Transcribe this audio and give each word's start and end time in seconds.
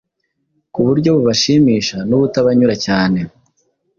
ku 0.73 0.79
buryo 0.87 1.09
bubashimisha 1.15 1.97
n’ubutabanyura 2.09 2.75
cyane 2.85 3.19